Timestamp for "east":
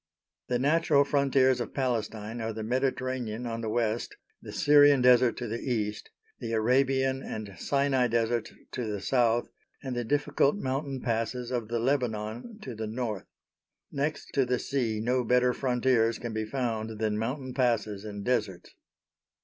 5.59-6.09